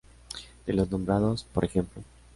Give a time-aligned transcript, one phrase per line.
[0.65, 1.83] De los nombrados, por ej.